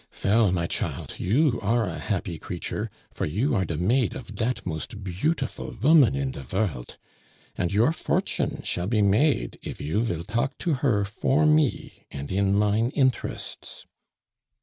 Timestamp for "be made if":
8.87-9.79